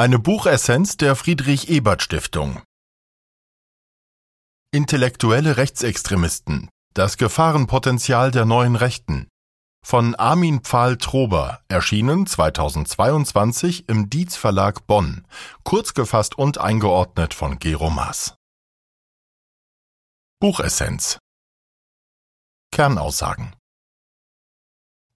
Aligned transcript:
Eine 0.00 0.20
Buchessenz 0.20 0.96
der 0.96 1.16
Friedrich 1.16 1.70
Ebert 1.70 2.04
Stiftung. 2.04 2.62
Intellektuelle 4.70 5.56
Rechtsextremisten. 5.56 6.70
Das 6.94 7.16
Gefahrenpotenzial 7.16 8.30
der 8.30 8.44
neuen 8.44 8.76
Rechten. 8.76 9.26
Von 9.84 10.14
Armin 10.14 10.60
Pfahl-Trober, 10.60 11.64
erschienen 11.66 12.28
2022 12.28 13.88
im 13.88 14.08
Dietz 14.08 14.36
Verlag 14.36 14.86
Bonn, 14.86 15.26
kurz 15.64 15.94
gefasst 15.94 16.38
und 16.38 16.58
eingeordnet 16.58 17.34
von 17.34 17.58
Gero 17.58 17.90
Maas. 17.90 18.36
Buchessenz. 20.38 21.18
Kernaussagen. 22.70 23.57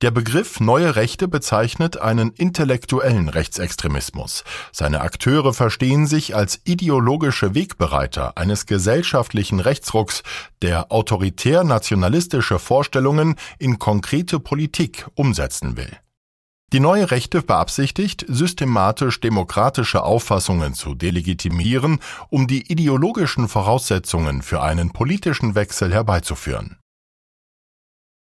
Der 0.02 0.10
Begriff 0.10 0.58
neue 0.58 0.96
Rechte 0.96 1.28
bezeichnet 1.28 1.96
einen 1.96 2.32
intellektuellen 2.32 3.28
Rechtsextremismus. 3.28 4.42
Seine 4.72 5.00
Akteure 5.00 5.54
verstehen 5.54 6.08
sich 6.08 6.34
als 6.34 6.60
ideologische 6.64 7.54
Wegbereiter 7.54 8.36
eines 8.36 8.66
gesellschaftlichen 8.66 9.60
Rechtsrucks, 9.60 10.24
der 10.60 10.90
autoritär-nationalistische 10.90 12.58
Vorstellungen 12.58 13.36
in 13.60 13.78
konkrete 13.78 14.40
Politik 14.40 15.06
umsetzen 15.14 15.76
will. 15.76 15.96
Die 16.72 16.80
neue 16.80 17.12
Rechte 17.12 17.40
beabsichtigt, 17.40 18.24
systematisch 18.26 19.20
demokratische 19.20 20.02
Auffassungen 20.02 20.74
zu 20.74 20.96
delegitimieren, 20.96 22.00
um 22.28 22.48
die 22.48 22.72
ideologischen 22.72 23.46
Voraussetzungen 23.46 24.42
für 24.42 24.62
einen 24.62 24.90
politischen 24.90 25.54
Wechsel 25.54 25.92
herbeizuführen. 25.92 26.81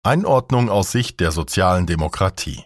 Einordnung 0.05 0.69
aus 0.69 0.91
Sicht 0.91 1.21
der 1.21 1.31
sozialen 1.31 1.87
Demokratie 1.87 2.65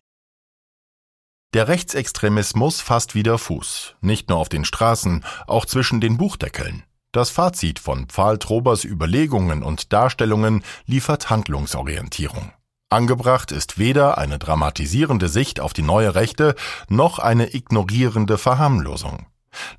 Der 1.54 1.68
Rechtsextremismus 1.68 2.82
fasst 2.82 3.14
wieder 3.14 3.38
Fuß, 3.38 3.94
nicht 4.02 4.30
nur 4.30 4.40
auf 4.40 4.50
den 4.50 4.66
Straßen, 4.66 5.24
auch 5.46 5.68
zwischen 5.68 6.02
den 6.02 6.18
Buchdeckeln. 6.18 6.82
Das 7.12 7.30
Fazit 7.30 7.78
von 7.78 8.08
Pfahl-Trobers 8.08 8.86
Überlegungen 8.86 9.62
und 9.62 9.94
Darstellungen 9.94 10.64
liefert 10.88 11.30
Handlungsorientierung. 11.30 12.54
Angebracht 12.90 13.52
ist 13.52 13.78
weder 13.78 14.18
eine 14.18 14.40
dramatisierende 14.40 15.30
Sicht 15.30 15.60
auf 15.60 15.74
die 15.74 15.84
neue 15.84 16.16
Rechte 16.16 16.56
noch 16.90 17.20
eine 17.20 17.54
ignorierende 17.54 18.40
Verharmlosung 18.40 19.28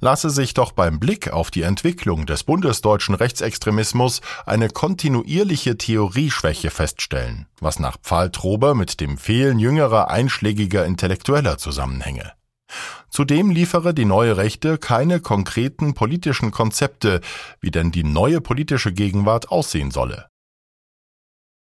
lasse 0.01 0.31
sich 0.31 0.55
doch 0.55 0.73
beim 0.73 0.99
Blick 1.01 1.33
auf 1.33 1.51
die 1.51 1.63
Entwicklung 1.63 2.27
des 2.27 2.45
bundesdeutschen 2.45 3.15
Rechtsextremismus 3.15 4.21
eine 4.47 4.69
kontinuierliche 4.69 5.79
Theorieschwäche 5.79 6.71
feststellen, 6.71 7.47
was 7.61 7.79
nach 7.79 7.99
Pfahl-Trober 7.99 8.75
mit 8.75 9.01
dem 9.01 9.19
Fehlen 9.19 9.59
jüngerer 9.59 10.11
einschlägiger 10.11 10.85
Intellektueller 10.85 11.59
zusammenhänge. 11.59 12.33
Zudem 13.11 13.51
liefere 13.51 13.95
die 13.95 14.05
neue 14.05 14.37
Rechte 14.37 14.79
keine 14.79 15.21
konkreten 15.21 15.95
politischen 15.95 16.51
Konzepte, 16.51 17.21
wie 17.61 17.71
denn 17.71 17.91
die 17.91 18.05
neue 18.05 18.41
politische 18.41 18.93
Gegenwart 18.93 19.51
aussehen 19.51 19.91
solle. 19.91 20.29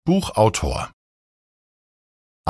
Buchautor 0.04 0.90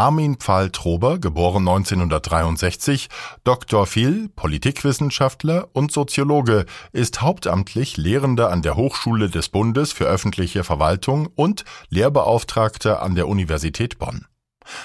Armin 0.02 0.38
Pfahl-Trober, 0.38 1.20
geboren 1.20 1.68
1963, 1.68 3.08
Dr. 3.44 3.86
Phil, 3.86 4.30
Politikwissenschaftler 4.30 5.68
und 5.74 5.92
Soziologe, 5.92 6.66
ist 6.92 7.22
hauptamtlich 7.22 7.98
Lehrender 7.98 8.50
an 8.50 8.64
der 8.64 8.76
Hochschule 8.76 9.30
des 9.30 9.50
Bundes 9.50 9.94
für 9.94 10.06
öffentliche 10.06 10.64
Verwaltung 10.64 11.28
und 11.36 11.66
Lehrbeauftragter 11.90 13.04
an 13.04 13.14
der 13.14 13.28
Universität 13.28 14.00
Bonn. 14.00 14.26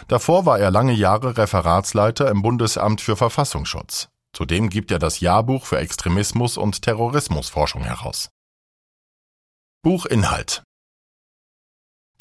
Davor 0.06 0.44
war 0.44 0.58
er 0.58 0.70
lange 0.70 0.92
Jahre 0.92 1.38
Referatsleiter 1.38 2.30
im 2.30 2.42
Bundesamt 2.42 3.00
für 3.00 3.16
Verfassungsschutz. 3.16 4.10
Zudem 4.34 4.68
gibt 4.68 4.90
er 4.90 4.98
das 4.98 5.20
Jahrbuch 5.20 5.64
für 5.64 5.78
Extremismus 5.78 6.58
und 6.58 6.82
Terrorismusforschung 6.82 7.84
heraus. 7.84 8.28
Buchinhalt 9.80 10.65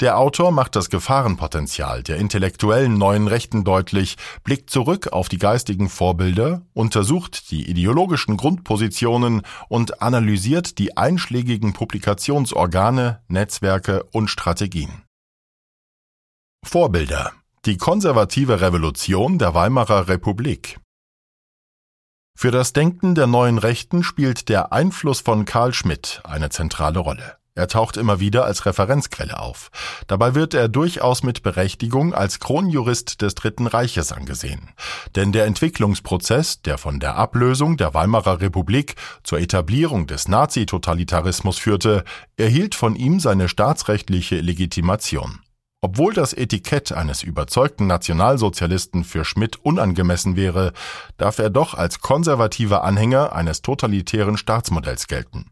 der 0.00 0.18
Autor 0.18 0.50
macht 0.50 0.76
das 0.76 0.90
Gefahrenpotenzial 0.90 2.02
der 2.02 2.16
intellektuellen 2.16 2.98
neuen 2.98 3.28
Rechten 3.28 3.64
deutlich, 3.64 4.16
blickt 4.44 4.68
zurück 4.68 5.08
auf 5.08 5.30
die 5.30 5.38
geistigen 5.38 5.88
Vorbilder, 5.88 6.60
untersucht 6.74 7.50
die 7.50 7.70
ideologischen 7.70 8.36
Grundpositionen 8.36 9.40
und 9.68 10.02
analysiert 10.02 10.78
die 10.78 10.98
einschlägigen 10.98 11.72
Publikationsorgane, 11.72 13.22
Netzwerke 13.28 14.04
und 14.12 14.28
Strategien. 14.28 15.04
Vorbilder 16.62 17.32
Die 17.64 17.78
konservative 17.78 18.60
Revolution 18.60 19.38
der 19.38 19.54
Weimarer 19.54 20.08
Republik 20.08 20.78
Für 22.36 22.50
das 22.50 22.74
Denken 22.74 23.14
der 23.14 23.26
neuen 23.26 23.56
Rechten 23.56 24.02
spielt 24.02 24.50
der 24.50 24.74
Einfluss 24.74 25.20
von 25.20 25.46
Karl 25.46 25.72
Schmidt 25.72 26.20
eine 26.24 26.50
zentrale 26.50 26.98
Rolle. 26.98 27.38
Er 27.56 27.68
taucht 27.68 27.96
immer 27.96 28.20
wieder 28.20 28.44
als 28.44 28.66
Referenzquelle 28.66 29.40
auf. 29.40 29.70
Dabei 30.06 30.34
wird 30.34 30.52
er 30.52 30.68
durchaus 30.68 31.22
mit 31.22 31.42
Berechtigung 31.42 32.12
als 32.12 32.38
Kronjurist 32.38 33.22
des 33.22 33.34
Dritten 33.34 33.66
Reiches 33.66 34.12
angesehen. 34.12 34.68
Denn 35.16 35.32
der 35.32 35.46
Entwicklungsprozess, 35.46 36.60
der 36.60 36.76
von 36.76 37.00
der 37.00 37.16
Ablösung 37.16 37.78
der 37.78 37.94
Weimarer 37.94 38.42
Republik 38.42 38.96
zur 39.24 39.40
Etablierung 39.40 40.06
des 40.06 40.28
Nazi-Totalitarismus 40.28 41.56
führte, 41.56 42.04
erhielt 42.36 42.74
von 42.74 42.94
ihm 42.94 43.20
seine 43.20 43.48
staatsrechtliche 43.48 44.36
Legitimation. 44.40 45.40
Obwohl 45.80 46.12
das 46.12 46.34
Etikett 46.34 46.92
eines 46.92 47.22
überzeugten 47.22 47.86
Nationalsozialisten 47.86 49.02
für 49.02 49.24
Schmidt 49.24 49.56
unangemessen 49.64 50.36
wäre, 50.36 50.74
darf 51.16 51.38
er 51.38 51.48
doch 51.48 51.72
als 51.72 52.00
konservativer 52.00 52.84
Anhänger 52.84 53.32
eines 53.32 53.62
totalitären 53.62 54.36
Staatsmodells 54.36 55.06
gelten. 55.06 55.46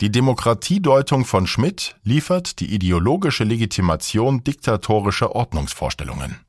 Die 0.00 0.10
Demokratiedeutung 0.10 1.24
von 1.24 1.46
Schmidt 1.46 1.94
liefert 2.02 2.58
die 2.58 2.74
ideologische 2.74 3.44
Legitimation 3.44 4.42
diktatorischer 4.42 5.34
Ordnungsvorstellungen. 5.34 6.40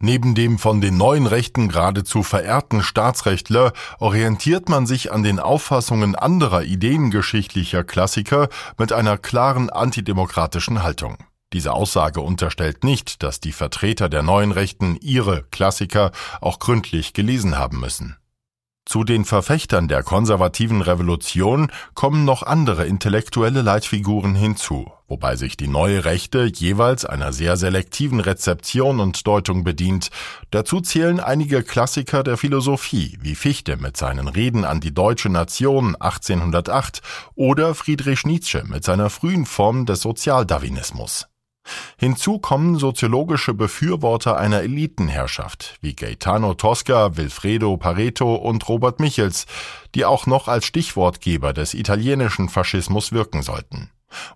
Neben 0.00 0.36
dem 0.36 0.58
von 0.58 0.80
den 0.80 0.96
neuen 0.96 1.26
Rechten 1.26 1.68
geradezu 1.70 2.22
verehrten 2.22 2.82
Staatsrechtler 2.82 3.72
orientiert 3.98 4.68
man 4.68 4.86
sich 4.86 5.10
an 5.10 5.22
den 5.24 5.40
Auffassungen 5.40 6.14
anderer 6.14 6.62
ideengeschichtlicher 6.62 7.82
Klassiker 7.82 8.48
mit 8.76 8.92
einer 8.92 9.18
klaren 9.18 9.70
antidemokratischen 9.70 10.84
Haltung. 10.84 11.16
Diese 11.52 11.72
Aussage 11.72 12.20
unterstellt 12.20 12.84
nicht, 12.84 13.22
dass 13.22 13.40
die 13.40 13.52
Vertreter 13.52 14.08
der 14.08 14.22
neuen 14.22 14.52
Rechten 14.52 14.96
ihre 15.00 15.44
Klassiker 15.50 16.12
auch 16.40 16.58
gründlich 16.58 17.14
gelesen 17.14 17.56
haben 17.56 17.80
müssen. 17.80 18.18
Zu 18.88 19.04
den 19.04 19.26
Verfechtern 19.26 19.86
der 19.86 20.02
konservativen 20.02 20.80
Revolution 20.80 21.70
kommen 21.92 22.24
noch 22.24 22.42
andere 22.42 22.86
intellektuelle 22.86 23.60
Leitfiguren 23.60 24.34
hinzu, 24.34 24.90
wobei 25.08 25.36
sich 25.36 25.58
die 25.58 25.68
neue 25.68 26.06
Rechte 26.06 26.46
jeweils 26.46 27.04
einer 27.04 27.34
sehr 27.34 27.58
selektiven 27.58 28.18
Rezeption 28.18 28.98
und 29.00 29.26
Deutung 29.26 29.62
bedient. 29.62 30.08
Dazu 30.50 30.80
zählen 30.80 31.20
einige 31.20 31.62
Klassiker 31.62 32.22
der 32.22 32.38
Philosophie, 32.38 33.18
wie 33.20 33.34
Fichte 33.34 33.76
mit 33.76 33.98
seinen 33.98 34.26
Reden 34.26 34.64
an 34.64 34.80
die 34.80 34.94
deutsche 34.94 35.28
Nation 35.28 35.94
1808 35.94 37.02
oder 37.34 37.74
Friedrich 37.74 38.24
Nietzsche 38.24 38.64
mit 38.64 38.84
seiner 38.84 39.10
frühen 39.10 39.44
Form 39.44 39.84
des 39.84 40.00
Sozialdarwinismus. 40.00 41.28
Hinzu 41.96 42.38
kommen 42.38 42.76
soziologische 42.76 43.54
Befürworter 43.54 44.36
einer 44.36 44.62
Elitenherrschaft 44.62 45.78
wie 45.80 45.94
Gaetano 45.94 46.54
Tosca, 46.54 47.16
Wilfredo 47.16 47.76
Pareto 47.76 48.34
und 48.34 48.68
Robert 48.68 49.00
Michels, 49.00 49.46
die 49.94 50.04
auch 50.04 50.26
noch 50.26 50.48
als 50.48 50.64
Stichwortgeber 50.64 51.52
des 51.52 51.74
italienischen 51.74 52.48
Faschismus 52.48 53.12
wirken 53.12 53.42
sollten. 53.42 53.90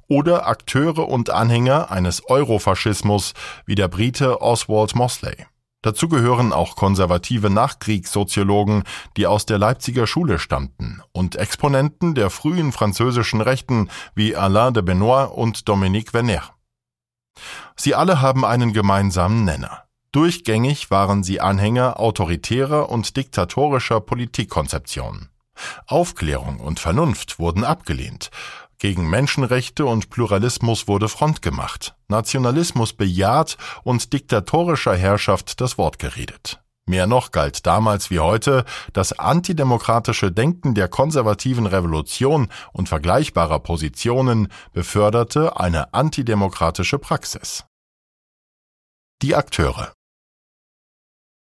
Oder 0.08 0.46
Akteure 0.46 1.08
und 1.08 1.30
Anhänger 1.30 1.90
eines 1.90 2.28
Eurofaschismus 2.28 3.32
wie 3.64 3.74
der 3.74 3.88
Brite 3.88 4.42
Oswald 4.42 4.94
Mosley. 4.94 5.46
Dazu 5.82 6.08
gehören 6.08 6.52
auch 6.52 6.76
konservative 6.76 7.50
Nachkriegssoziologen, 7.50 8.84
die 9.16 9.26
aus 9.26 9.46
der 9.46 9.58
Leipziger 9.58 10.06
Schule 10.06 10.38
stammten, 10.38 11.02
und 11.10 11.34
Exponenten 11.34 12.14
der 12.14 12.30
frühen 12.30 12.70
französischen 12.70 13.40
Rechten 13.40 13.90
wie 14.14 14.36
Alain 14.36 14.74
de 14.74 14.84
Benoit 14.84 15.28
und 15.32 15.68
Dominique 15.68 16.14
Venner. 16.14 16.42
Sie 17.76 17.94
alle 17.94 18.20
haben 18.20 18.44
einen 18.44 18.72
gemeinsamen 18.72 19.44
Nenner. 19.44 19.84
Durchgängig 20.12 20.90
waren 20.90 21.22
sie 21.22 21.40
Anhänger 21.40 21.98
autoritärer 21.98 22.90
und 22.90 23.16
diktatorischer 23.16 24.00
Politikkonzeptionen. 24.00 25.30
Aufklärung 25.86 26.60
und 26.60 26.80
Vernunft 26.80 27.38
wurden 27.38 27.64
abgelehnt. 27.64 28.30
Gegen 28.78 29.08
Menschenrechte 29.08 29.86
und 29.86 30.10
Pluralismus 30.10 30.88
wurde 30.88 31.08
Front 31.08 31.40
gemacht, 31.40 31.94
Nationalismus 32.08 32.92
bejaht 32.92 33.56
und 33.84 34.12
diktatorischer 34.12 34.96
Herrschaft 34.96 35.60
das 35.60 35.78
Wort 35.78 35.98
geredet. 35.98 36.61
Mehr 36.86 37.06
noch 37.06 37.30
galt 37.30 37.64
damals 37.66 38.10
wie 38.10 38.18
heute, 38.18 38.64
das 38.92 39.12
antidemokratische 39.18 40.32
Denken 40.32 40.74
der 40.74 40.88
konservativen 40.88 41.66
Revolution 41.66 42.48
und 42.72 42.88
vergleichbarer 42.88 43.60
Positionen 43.60 44.48
beförderte 44.72 45.60
eine 45.60 45.94
antidemokratische 45.94 46.98
Praxis. 46.98 47.64
Die 49.22 49.36
Akteure 49.36 49.92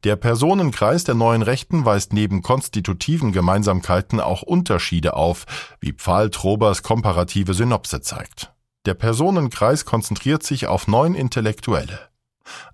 Der 0.03 0.15
Personenkreis 0.15 1.03
der 1.03 1.13
neuen 1.13 1.43
Rechten 1.43 1.85
weist 1.85 2.13
neben 2.13 2.41
konstitutiven 2.41 3.31
Gemeinsamkeiten 3.31 4.19
auch 4.19 4.41
Unterschiede 4.41 5.15
auf, 5.15 5.45
wie 5.79 5.93
Pfahl 5.93 6.31
Trobers 6.31 6.81
komparative 6.81 7.53
Synopse 7.53 8.01
zeigt. 8.01 8.51
Der 8.87 8.95
Personenkreis 8.95 9.85
konzentriert 9.85 10.41
sich 10.41 10.65
auf 10.65 10.87
neun 10.87 11.13
Intellektuelle. 11.13 12.09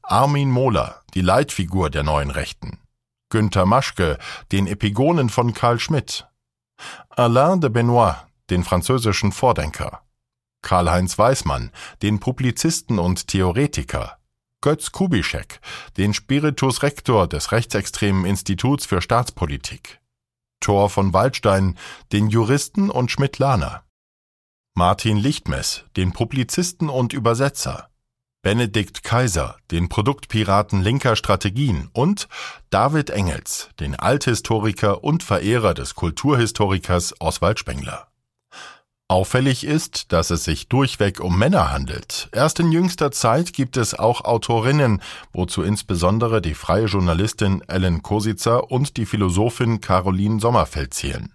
Armin 0.01 0.49
Mohler, 0.49 1.01
die 1.13 1.21
Leitfigur 1.21 1.89
der 1.89 2.03
neuen 2.03 2.31
Rechten. 2.31 2.79
Günter 3.29 3.65
Maschke, 3.65 4.17
den 4.51 4.67
Epigonen 4.67 5.29
von 5.29 5.53
Karl 5.53 5.79
Schmidt. 5.79 6.27
Alain 7.09 7.61
de 7.61 7.69
Benoit, 7.69 8.15
den 8.49 8.63
französischen 8.63 9.31
Vordenker. 9.31 10.03
Karl-Heinz 10.61 11.17
Weismann, 11.17 11.71
den 12.01 12.19
Publizisten 12.19 12.99
und 12.99 13.27
Theoretiker. 13.27 14.17
Götz 14.61 14.91
Kubischek, 14.91 15.59
den 15.97 16.13
Spiritus 16.13 16.83
Rector 16.83 17.27
des 17.27 17.51
rechtsextremen 17.51 18.25
Instituts 18.25 18.85
für 18.85 19.01
Staatspolitik. 19.01 19.99
Thor 20.61 20.89
von 20.89 21.11
Waldstein, 21.11 21.77
den 22.13 22.29
Juristen 22.29 22.89
und 22.89 23.11
Schmidt-Lahner. 23.11 23.83
Martin 24.75 25.17
Lichtmess, 25.17 25.83
den 25.97 26.13
Publizisten 26.13 26.89
und 26.89 27.11
Übersetzer. 27.11 27.89
Benedikt 28.43 29.03
Kaiser, 29.03 29.55
den 29.71 29.87
Produktpiraten 29.87 30.81
linker 30.81 31.15
Strategien 31.15 31.89
und 31.93 32.27
David 32.69 33.09
Engels, 33.09 33.69
den 33.79 33.95
Althistoriker 33.95 35.01
und 35.01 35.23
Verehrer 35.23 35.73
des 35.73 35.95
Kulturhistorikers 35.95 37.15
Oswald 37.21 37.57
Spengler. 37.59 38.07
Auffällig 39.07 39.63
ist, 39.63 40.11
dass 40.11 40.29
es 40.29 40.43
sich 40.43 40.67
durchweg 40.67 41.21
um 41.21 41.39
Männer 41.39 41.71
handelt. 41.71 42.27
Erst 42.33 42.59
in 42.59 42.73
jüngster 42.73 43.11
Zeit 43.11 43.53
gibt 43.53 43.77
es 43.77 43.97
auch 43.97 44.25
Autorinnen, 44.25 45.01
wozu 45.31 45.63
insbesondere 45.63 46.41
die 46.41 46.53
freie 46.53 46.87
Journalistin 46.87 47.63
Ellen 47.69 48.01
Kositzer 48.01 48.69
und 48.69 48.97
die 48.97 49.05
Philosophin 49.05 49.79
Caroline 49.79 50.41
Sommerfeld 50.41 50.93
zählen. 50.93 51.33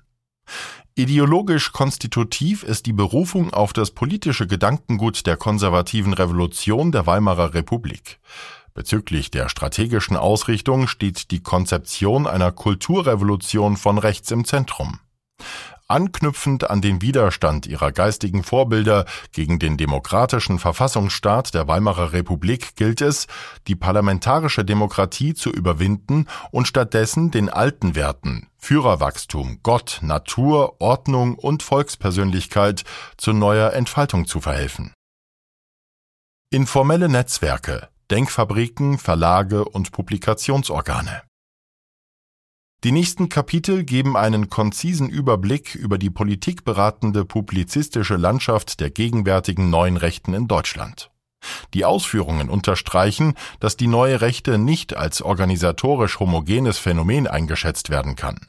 Ideologisch 0.99 1.71
konstitutiv 1.71 2.65
ist 2.65 2.87
die 2.87 2.93
Berufung 2.93 3.55
auf 3.55 3.73
das 3.73 3.93
politische 3.93 4.49
Gedankengut 4.49 5.27
der 5.27 5.37
konservativen 5.37 6.12
Revolution 6.12 6.91
der 6.91 7.06
Weimarer 7.06 7.55
Republik. 7.55 8.19
Bezüglich 8.75 9.31
der 9.31 9.49
strategischen 9.49 10.17
Ausrichtung 10.17 10.89
steht 10.89 11.31
die 11.31 11.41
Konzeption 11.41 12.27
einer 12.27 12.50
Kulturrevolution 12.50 13.77
von 13.77 13.99
rechts 13.99 14.33
im 14.33 14.45
Zentrum. 14.45 14.99
Anknüpfend 15.88 16.69
an 16.69 16.82
den 16.82 17.00
Widerstand 17.00 17.67
ihrer 17.67 17.93
geistigen 17.93 18.44
Vorbilder 18.44 19.06
gegen 19.32 19.58
den 19.58 19.79
demokratischen 19.79 20.58
Verfassungsstaat 20.58 21.55
der 21.55 21.67
Weimarer 21.67 22.12
Republik 22.12 22.76
gilt 22.76 23.00
es, 23.00 23.26
die 23.67 23.75
parlamentarische 23.75 24.67
Demokratie 24.67 25.32
zu 25.32 25.50
überwinden 25.50 26.26
und 26.50 26.69
stattdessen 26.69 27.31
den 27.31 27.49
alten 27.49 27.94
Werten 27.94 28.49
Führerwachstum, 28.58 29.61
Gott, 29.62 30.00
Natur, 30.02 30.81
Ordnung 30.81 31.37
und 31.37 31.62
Volkspersönlichkeit 31.62 32.84
zu 33.17 33.32
neuer 33.32 33.73
Entfaltung 33.73 34.26
zu 34.26 34.41
verhelfen. 34.41 34.93
Informelle 36.50 37.08
Netzwerke, 37.08 37.88
Denkfabriken, 38.11 38.99
Verlage 38.99 39.64
und 39.64 39.93
Publikationsorgane 39.93 41.23
die 42.85 42.93
nächsten 42.93 43.29
Kapitel 43.29 43.83
geben 43.83 44.17
einen 44.17 44.51
konzisen 44.51 45.09
Überblick 45.09 45.75
über 45.75 45.99
die 45.99 46.11
politikberatende 46.11 47.25
publizistische 47.25 48.15
Landschaft 48.15 48.79
der 48.79 48.91
gegenwärtigen 48.91 49.69
neuen 49.69 49.97
Rechten 49.97 50.33
in 50.33 50.47
Deutschland. 50.47 51.11
Die 51.75 51.85
Ausführungen 51.85 52.49
unterstreichen, 52.49 53.35
dass 53.59 53.77
die 53.77 53.89
neue 53.89 54.21
Rechte 54.21 54.59
nicht 54.59 54.97
als 54.97 55.23
organisatorisch 55.23 56.21
homogenes 56.21 56.79
Phänomen 56.79 57.27
eingeschätzt 57.27 57.91
werden 57.91 58.15
kann. 58.15 58.47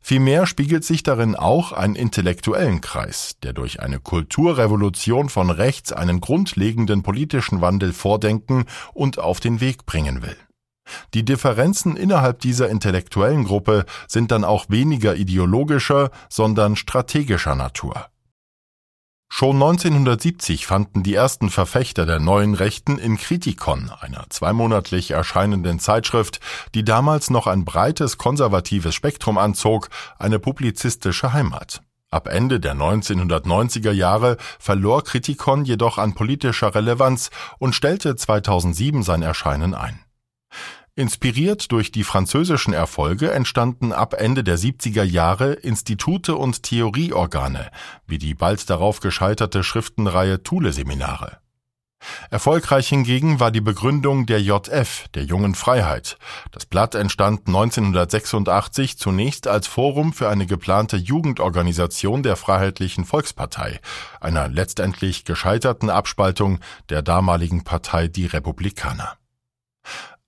Vielmehr 0.00 0.46
spiegelt 0.46 0.84
sich 0.84 1.02
darin 1.02 1.34
auch 1.34 1.72
ein 1.72 1.94
intellektuellen 1.94 2.80
Kreis, 2.80 3.36
der 3.42 3.52
durch 3.52 3.80
eine 3.80 4.00
Kulturrevolution 4.00 5.30
von 5.30 5.50
rechts 5.50 5.92
einen 5.92 6.20
grundlegenden 6.20 7.02
politischen 7.02 7.60
Wandel 7.60 7.92
vordenken 7.92 8.64
und 8.92 9.18
auf 9.18 9.40
den 9.40 9.60
Weg 9.60 9.86
bringen 9.86 10.22
will. 10.22 10.36
Die 11.14 11.24
Differenzen 11.24 11.96
innerhalb 11.96 12.40
dieser 12.40 12.68
intellektuellen 12.68 13.44
Gruppe 13.44 13.86
sind 14.08 14.30
dann 14.30 14.44
auch 14.44 14.66
weniger 14.68 15.14
ideologischer, 15.14 16.10
sondern 16.28 16.76
strategischer 16.76 17.54
Natur. 17.54 18.06
Schon 19.36 19.56
1970 19.56 20.64
fanden 20.64 21.02
die 21.02 21.14
ersten 21.14 21.50
Verfechter 21.50 22.06
der 22.06 22.20
neuen 22.20 22.54
Rechten 22.54 22.98
in 22.98 23.16
Kritikon, 23.16 23.90
einer 24.00 24.26
zweimonatlich 24.28 25.10
erscheinenden 25.10 25.80
Zeitschrift, 25.80 26.38
die 26.74 26.84
damals 26.84 27.30
noch 27.30 27.48
ein 27.48 27.64
breites 27.64 28.16
konservatives 28.16 28.94
Spektrum 28.94 29.36
anzog, 29.36 29.88
eine 30.20 30.38
publizistische 30.38 31.32
Heimat. 31.32 31.82
Ab 32.12 32.28
Ende 32.28 32.60
der 32.60 32.74
1990er 32.74 33.90
Jahre 33.90 34.36
verlor 34.60 35.02
Kritikon 35.02 35.64
jedoch 35.64 35.98
an 35.98 36.14
politischer 36.14 36.72
Relevanz 36.72 37.30
und 37.58 37.74
stellte 37.74 38.14
2007 38.14 39.02
sein 39.02 39.22
Erscheinen 39.22 39.74
ein. 39.74 39.98
Inspiriert 40.96 41.72
durch 41.72 41.90
die 41.90 42.04
französischen 42.04 42.72
Erfolge 42.72 43.32
entstanden 43.32 43.92
ab 43.92 44.14
Ende 44.14 44.44
der 44.44 44.56
70er 44.56 45.02
Jahre 45.02 45.54
Institute 45.54 46.36
und 46.36 46.62
Theorieorgane, 46.62 47.72
wie 48.06 48.18
die 48.18 48.34
bald 48.34 48.70
darauf 48.70 49.00
gescheiterte 49.00 49.64
Schriftenreihe 49.64 50.44
Thule-Seminare. 50.44 51.38
Erfolgreich 52.30 52.88
hingegen 52.88 53.40
war 53.40 53.50
die 53.50 53.60
Begründung 53.60 54.26
der 54.26 54.40
JF, 54.40 55.08
der 55.14 55.24
Jungen 55.24 55.56
Freiheit. 55.56 56.16
Das 56.52 56.64
Blatt 56.64 56.94
entstand 56.94 57.48
1986 57.48 58.96
zunächst 58.96 59.48
als 59.48 59.66
Forum 59.66 60.12
für 60.12 60.28
eine 60.28 60.46
geplante 60.46 60.96
Jugendorganisation 60.96 62.22
der 62.22 62.36
Freiheitlichen 62.36 63.04
Volkspartei, 63.04 63.80
einer 64.20 64.46
letztendlich 64.46 65.24
gescheiterten 65.24 65.90
Abspaltung 65.90 66.60
der 66.88 67.02
damaligen 67.02 67.64
Partei 67.64 68.06
Die 68.06 68.26
Republikaner. 68.26 69.16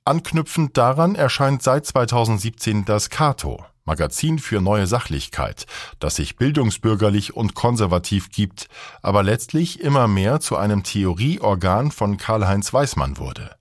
Anknüpfend 0.07 0.77
daran 0.77 1.17
erscheint 1.17 1.63
seit 1.65 1.85
2017 1.85 2.85
das 2.85 3.11
Kato, 3.11 3.65
Magazin 3.85 4.39
für 4.39 4.61
neue 4.61 4.87
Sachlichkeit, 4.87 5.67
das 5.99 6.15
sich 6.15 6.37
bildungsbürgerlich 6.37 7.35
und 7.35 7.55
konservativ 7.55 8.31
gibt, 8.31 8.69
aber 9.03 9.25
letztlich 9.25 9.81
immer 9.81 10.07
mehr 10.07 10.39
zu 10.39 10.57
einem 10.57 10.85
Theorieorgan 10.85 11.91
von 11.91 12.19
Karl-Heinz 12.19 12.73
Weismann 12.73 13.19
wurde. 13.19 13.57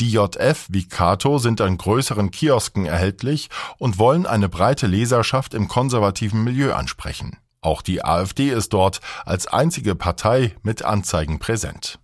Die 0.00 0.10
JF 0.10 0.66
wie 0.70 0.88
Cato 0.88 1.36
sind 1.36 1.60
an 1.60 1.76
größeren 1.76 2.30
Kiosken 2.30 2.86
erhältlich 2.86 3.50
und 3.76 3.98
wollen 3.98 4.24
eine 4.24 4.48
breite 4.48 4.86
Leserschaft 4.86 5.52
im 5.52 5.68
konservativen 5.68 6.42
Milieu 6.42 6.72
ansprechen. 6.72 7.36
Auch 7.60 7.82
die 7.82 8.02
AfD 8.02 8.48
ist 8.48 8.72
dort 8.72 9.00
als 9.26 9.46
einzige 9.46 9.94
Partei 9.94 10.56
mit 10.62 10.84
Anzeigen 10.84 11.38
präsent. 11.38 11.98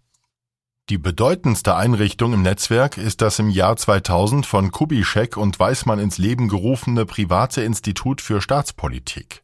Die 0.90 0.98
bedeutendste 0.98 1.76
Einrichtung 1.76 2.32
im 2.32 2.42
Netzwerk 2.42 2.98
ist 2.98 3.20
das 3.20 3.38
im 3.38 3.48
Jahr 3.48 3.76
2000 3.76 4.44
von 4.44 4.72
Kubischek 4.72 5.36
und 5.36 5.58
Weismann 5.60 6.00
ins 6.00 6.18
Leben 6.18 6.48
gerufene 6.48 7.06
private 7.06 7.62
Institut 7.62 8.20
für 8.20 8.42
Staatspolitik. 8.42 9.42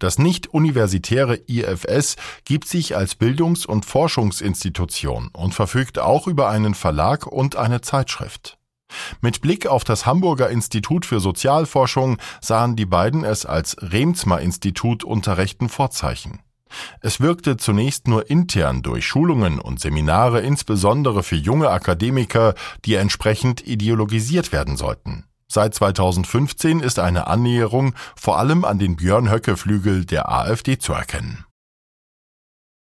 Das 0.00 0.18
nicht-universitäre 0.18 1.38
IFS 1.46 2.16
gibt 2.44 2.66
sich 2.66 2.96
als 2.96 3.14
Bildungs- 3.14 3.64
und 3.64 3.86
Forschungsinstitution 3.86 5.30
und 5.32 5.54
verfügt 5.54 6.00
auch 6.00 6.26
über 6.26 6.48
einen 6.48 6.74
Verlag 6.74 7.26
und 7.26 7.54
eine 7.56 7.80
Zeitschrift. 7.80 8.58
Mit 9.20 9.40
Blick 9.40 9.66
auf 9.68 9.84
das 9.84 10.04
Hamburger 10.04 10.50
Institut 10.50 11.06
für 11.06 11.20
Sozialforschung 11.20 12.18
sahen 12.40 12.76
die 12.76 12.86
beiden 12.86 13.24
es 13.24 13.46
als 13.46 13.76
Remsmar 13.80 14.40
Institut 14.40 15.04
unter 15.04 15.38
rechten 15.38 15.68
Vorzeichen. 15.68 16.40
Es 17.00 17.20
wirkte 17.20 17.56
zunächst 17.56 18.08
nur 18.08 18.30
intern 18.30 18.82
durch 18.82 19.06
Schulungen 19.06 19.58
und 19.58 19.80
Seminare 19.80 20.40
insbesondere 20.40 21.22
für 21.22 21.36
junge 21.36 21.70
Akademiker, 21.70 22.54
die 22.84 22.94
entsprechend 22.94 23.66
ideologisiert 23.66 24.52
werden 24.52 24.76
sollten. 24.76 25.24
Seit 25.48 25.74
2015 25.74 26.80
ist 26.80 26.98
eine 26.98 27.26
Annäherung 27.26 27.94
vor 28.16 28.38
allem 28.38 28.64
an 28.64 28.78
den 28.78 28.96
Björn-Höcke-Flügel 28.96 30.06
der 30.06 30.32
AfD 30.32 30.78
zu 30.78 30.94
erkennen. 30.94 31.44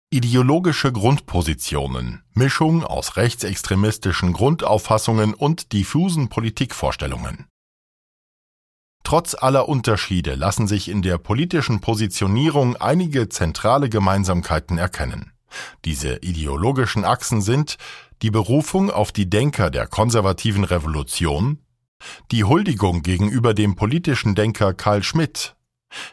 Ideologische 0.09 0.91
Grundpositionen, 0.91 2.23
Mischung 2.33 2.83
aus 2.83 3.17
rechtsextremistischen 3.17 4.31
Grundauffassungen 4.31 5.33
und 5.33 5.73
diffusen 5.73 6.29
Politikvorstellungen. 6.29 7.45
Trotz 9.07 9.35
aller 9.35 9.69
Unterschiede 9.69 10.35
lassen 10.35 10.67
sich 10.67 10.89
in 10.89 11.01
der 11.01 11.17
politischen 11.17 11.79
Positionierung 11.79 12.75
einige 12.75 13.29
zentrale 13.29 13.87
Gemeinsamkeiten 13.87 14.77
erkennen. 14.77 15.31
Diese 15.85 16.17
ideologischen 16.17 17.05
Achsen 17.05 17.41
sind 17.41 17.77
die 18.21 18.31
Berufung 18.31 18.91
auf 18.91 19.13
die 19.13 19.29
Denker 19.29 19.69
der 19.69 19.87
konservativen 19.87 20.65
Revolution, 20.65 21.59
die 22.31 22.43
Huldigung 22.43 23.01
gegenüber 23.01 23.53
dem 23.53 23.77
politischen 23.77 24.35
Denker 24.35 24.73
Karl 24.73 25.03
Schmidt, 25.03 25.55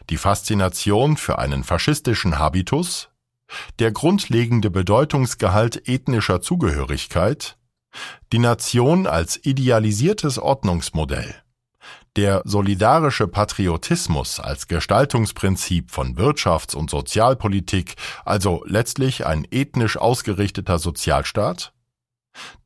die 0.09 0.15
Faszination 0.15 1.17
für 1.17 1.37
einen 1.37 1.65
faschistischen 1.65 2.39
Habitus, 2.39 3.09
der 3.79 3.91
grundlegende 3.91 4.71
Bedeutungsgehalt 4.71 5.85
ethnischer 5.89 6.39
Zugehörigkeit, 6.39 7.57
Die 8.31 8.39
Nation 8.39 9.05
als 9.05 9.37
idealisiertes 9.43 10.39
Ordnungsmodell. 10.39 11.44
Der 12.15 12.43
solidarische 12.45 13.27
Patriotismus 13.27 14.39
als 14.39 14.69
Gestaltungsprinzip 14.69 15.91
von 15.91 16.15
Wirtschafts- 16.15 16.73
und 16.73 16.89
Sozialpolitik, 16.89 17.95
also 18.23 18.63
letztlich 18.65 19.25
ein 19.25 19.45
ethnisch 19.51 19.97
ausgerichteter 19.97 20.79
Sozialstaat? 20.79 21.73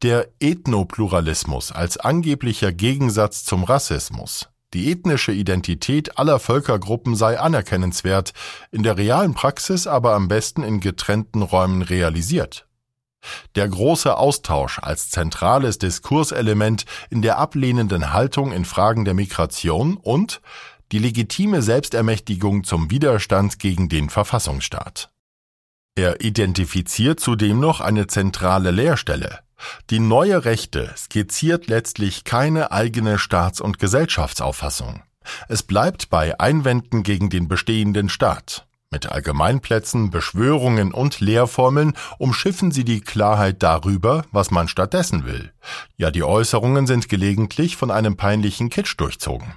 Der 0.04 0.30
Ethnopluralismus 0.40 1.72
als 1.72 1.98
angeblicher 1.98 2.72
Gegensatz 2.72 3.44
zum 3.44 3.64
Rassismus. 3.64 4.50
Die 4.76 4.92
ethnische 4.92 5.32
Identität 5.32 6.20
aller 6.20 6.38
Völkergruppen 6.38 7.16
sei 7.16 7.40
anerkennenswert, 7.40 8.34
in 8.70 8.84
der 8.84 8.98
realen 8.98 9.34
Praxis 9.34 9.88
aber 9.88 10.14
am 10.14 10.28
besten 10.28 10.62
in 10.62 10.80
getrennten 10.80 11.42
Räumen 11.42 11.82
realisiert. 11.82 12.69
Der 13.56 13.68
große 13.68 14.18
Austausch 14.18 14.80
als 14.80 15.10
zentrales 15.10 15.78
Diskurselement 15.78 16.86
in 17.10 17.22
der 17.22 17.38
ablehnenden 17.38 18.14
Haltung 18.14 18.52
in 18.52 18.66
Fragen 18.66 19.06
der 19.06 19.14
Migration 19.14 19.98
und 19.98 20.42
die 20.92 21.00
legitime 21.00 21.62
Selbstermächtigung 21.62 22.64
zum 22.64 22.90
Widerstand 22.90 23.60
gegen 23.60 23.90
den 23.90 24.10
Verfassungsstaat. 24.10 25.12
Er 25.96 26.22
identifiziert 26.22 27.20
zudem 27.20 27.60
noch 27.60 27.82
eine 27.82 28.08
zentrale 28.08 28.72
Leerstelle. 28.72 29.40
Die 29.90 30.00
neue 30.00 30.46
Rechte 30.46 30.94
skizziert 30.96 31.68
letztlich 31.68 32.24
keine 32.24 32.72
eigene 32.72 33.20
Staats- 33.20 33.60
und 33.60 33.80
Gesellschaftsauffassung. 33.80 35.04
Es 35.50 35.64
bleibt 35.64 36.10
bei 36.10 36.40
Einwänden 36.40 37.04
gegen 37.04 37.30
den 37.30 37.48
bestehenden 37.48 38.08
Staat. 38.08 38.69
Mit 38.92 39.12
Allgemeinplätzen, 39.12 40.10
Beschwörungen 40.10 40.94
und 40.94 41.20
Lehrformeln 41.20 41.94
umschiffen 42.18 42.72
sie 42.72 42.84
die 42.84 43.02
Klarheit 43.02 43.62
darüber, 43.62 44.26
was 44.32 44.50
man 44.50 44.68
stattdessen 44.68 45.26
will. 45.26 45.54
Ja, 45.96 46.10
die 46.10 46.24
Äußerungen 46.24 46.88
sind 46.88 47.08
gelegentlich 47.08 47.78
von 47.78 47.92
einem 47.92 48.18
peinlichen 48.18 48.70
Kitsch 48.70 48.96
durchzogen. 48.98 49.54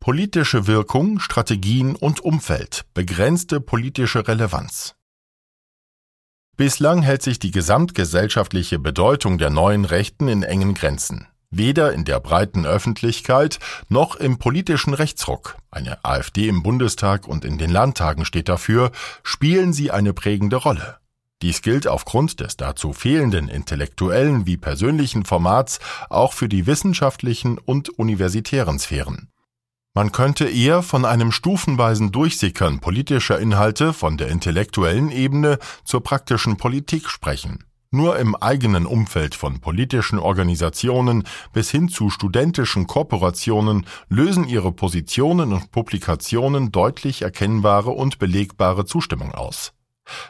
Politische 0.00 0.66
Wirkung, 0.66 1.20
Strategien 1.20 1.94
und 1.94 2.20
Umfeld, 2.20 2.86
begrenzte 2.92 3.60
politische 3.60 4.26
Relevanz. 4.26 4.96
Bislang 6.56 7.02
hält 7.02 7.22
sich 7.22 7.38
die 7.38 7.52
gesamtgesellschaftliche 7.52 8.80
Bedeutung 8.80 9.38
der 9.38 9.50
neuen 9.50 9.84
Rechten 9.84 10.26
in 10.26 10.42
engen 10.42 10.74
Grenzen 10.74 11.29
weder 11.50 11.92
in 11.92 12.04
der 12.04 12.20
breiten 12.20 12.64
Öffentlichkeit 12.64 13.58
noch 13.88 14.16
im 14.16 14.38
politischen 14.38 14.94
Rechtsruck, 14.94 15.56
eine 15.70 16.04
AfD 16.04 16.48
im 16.48 16.62
Bundestag 16.62 17.26
und 17.26 17.44
in 17.44 17.58
den 17.58 17.70
Landtagen 17.70 18.24
steht 18.24 18.48
dafür, 18.48 18.92
spielen 19.22 19.72
sie 19.72 19.90
eine 19.90 20.12
prägende 20.12 20.56
Rolle. 20.56 20.98
Dies 21.42 21.62
gilt 21.62 21.86
aufgrund 21.86 22.40
des 22.40 22.56
dazu 22.56 22.92
fehlenden 22.92 23.48
intellektuellen 23.48 24.46
wie 24.46 24.58
persönlichen 24.58 25.24
Formats 25.24 25.80
auch 26.10 26.34
für 26.34 26.48
die 26.48 26.66
wissenschaftlichen 26.66 27.58
und 27.58 27.88
universitären 27.88 28.78
Sphären. 28.78 29.28
Man 29.94 30.12
könnte 30.12 30.48
eher 30.48 30.82
von 30.82 31.04
einem 31.04 31.32
stufenweisen 31.32 32.12
Durchsickern 32.12 32.80
politischer 32.80 33.40
Inhalte 33.40 33.92
von 33.92 34.16
der 34.18 34.28
intellektuellen 34.28 35.10
Ebene 35.10 35.58
zur 35.84 36.02
praktischen 36.02 36.58
Politik 36.58 37.08
sprechen. 37.08 37.64
Nur 37.92 38.20
im 38.20 38.36
eigenen 38.36 38.86
Umfeld 38.86 39.34
von 39.34 39.58
politischen 39.58 40.20
Organisationen 40.20 41.24
bis 41.52 41.72
hin 41.72 41.88
zu 41.88 42.08
studentischen 42.08 42.86
Kooperationen 42.86 43.84
lösen 44.08 44.46
ihre 44.46 44.70
Positionen 44.70 45.52
und 45.52 45.72
Publikationen 45.72 46.70
deutlich 46.70 47.22
erkennbare 47.22 47.90
und 47.90 48.20
belegbare 48.20 48.84
Zustimmung 48.84 49.32
aus. 49.34 49.72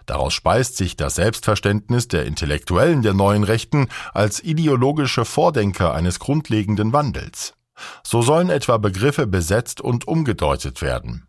Daraus 0.07 0.33
speist 0.33 0.79
sich 0.79 0.97
das 0.97 1.17
Selbstverständnis 1.17 2.09
der 2.09 2.25
Intellektuellen 2.25 3.03
der 3.03 3.13
neuen 3.13 3.45
Rechten 3.45 3.89
als 4.15 4.43
ideologische 4.43 5.27
Vordenker 5.27 5.93
eines 5.93 6.19
grundlegenden 6.19 6.95
Wandels. 6.95 7.53
So 8.03 8.23
sollen 8.23 8.49
etwa 8.49 8.79
Begriffe 8.79 9.27
besetzt 9.27 9.83
und 9.83 10.09
umgedeutet 10.09 10.81
werden. 10.81 11.27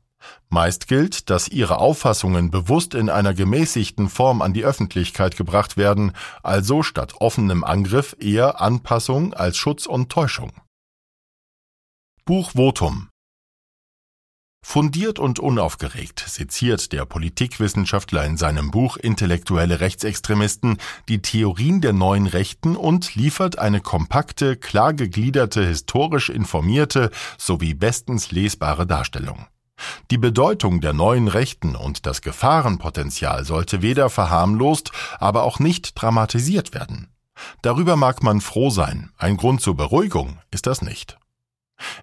Meist 0.50 0.88
gilt, 0.88 1.30
dass 1.30 1.48
ihre 1.48 1.80
Auffassungen 1.80 2.52
bewusst 2.52 2.94
in 2.94 3.10
einer 3.10 3.34
gemäßigten 3.34 4.10
Form 4.10 4.42
an 4.42 4.54
die 4.54 4.64
Öffentlichkeit 4.64 5.38
gebracht 5.38 5.78
werden, 5.78 6.14
also 6.44 6.84
statt 6.84 7.14
offenem 7.20 7.64
Angriff 7.64 8.16
eher 8.20 8.62
Anpassung 8.62 9.34
als 9.34 9.58
Schutz 9.58 9.86
und 9.86 10.10
Täuschung. 10.10 10.52
Buch 12.26 12.52
Votum 12.52 13.10
Fundiert 14.64 15.18
und 15.18 15.40
unaufgeregt 15.40 16.24
seziert 16.28 16.94
der 16.94 17.06
Politikwissenschaftler 17.06 18.24
in 18.26 18.38
seinem 18.38 18.70
Buch 18.70 18.96
Intellektuelle 18.96 19.80
Rechtsextremisten 19.80 20.78
die 21.10 21.22
Theorien 21.22 21.82
der 21.82 21.94
neuen 21.94 22.28
Rechten 22.28 22.76
und 22.76 23.16
liefert 23.16 23.58
eine 23.58 23.82
kompakte, 23.82 24.56
klar 24.56 24.94
gegliederte, 24.94 25.66
historisch 25.66 26.30
informierte 26.30 27.10
sowie 27.38 27.74
bestens 27.74 28.32
lesbare 28.32 28.86
Darstellung. 28.86 29.48
Die 30.10 30.18
Bedeutung 30.18 30.82
der 30.82 30.94
neuen 30.94 31.28
Rechten 31.28 31.76
und 31.76 32.06
das 32.06 32.22
Gefahrenpotenzial 32.22 33.46
sollte 33.46 33.82
weder 33.82 34.10
verharmlost, 34.10 34.92
aber 35.20 35.44
auch 35.44 35.60
nicht 35.60 36.02
dramatisiert 36.02 36.74
werden. 36.74 37.08
Darüber 37.62 37.96
mag 37.96 38.24
man 38.24 38.42
froh 38.42 38.70
sein, 38.70 39.12
ein 39.18 39.38
Grund 39.38 39.62
zur 39.62 39.76
Beruhigung 39.76 40.40
ist 40.52 40.68
das 40.68 40.82
nicht. 40.82 41.18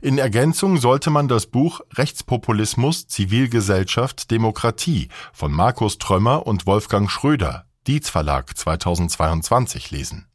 In 0.00 0.18
Ergänzung 0.18 0.78
sollte 0.78 1.10
man 1.10 1.28
das 1.28 1.46
Buch 1.46 1.80
Rechtspopulismus, 1.94 3.06
Zivilgesellschaft, 3.06 4.30
Demokratie 4.30 5.08
von 5.32 5.52
Markus 5.52 5.98
Trömmer 5.98 6.46
und 6.46 6.66
Wolfgang 6.66 7.10
Schröder, 7.10 7.66
Dietz 7.86 8.10
Verlag 8.10 8.56
2022 8.56 9.90
lesen. 9.90 10.27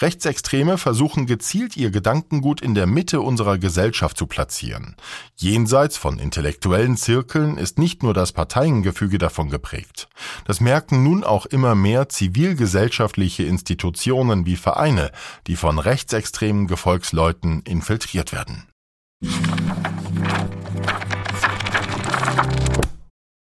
Rechtsextreme 0.00 0.78
versuchen 0.78 1.26
gezielt 1.26 1.76
ihr 1.76 1.90
Gedankengut 1.90 2.60
in 2.60 2.74
der 2.74 2.86
Mitte 2.86 3.20
unserer 3.20 3.58
Gesellschaft 3.58 4.16
zu 4.16 4.26
platzieren. 4.26 4.96
Jenseits 5.36 5.96
von 5.96 6.18
intellektuellen 6.18 6.96
Zirkeln 6.96 7.56
ist 7.56 7.78
nicht 7.78 8.02
nur 8.02 8.14
das 8.14 8.32
Parteiengefüge 8.32 9.18
davon 9.18 9.50
geprägt. 9.50 10.08
Das 10.44 10.60
merken 10.60 11.02
nun 11.02 11.24
auch 11.24 11.46
immer 11.46 11.74
mehr 11.74 12.08
zivilgesellschaftliche 12.08 13.44
Institutionen 13.44 14.46
wie 14.46 14.56
Vereine, 14.56 15.10
die 15.46 15.56
von 15.56 15.78
rechtsextremen 15.78 16.66
Gefolgsleuten 16.66 17.62
infiltriert 17.62 18.32
werden. 18.32 18.66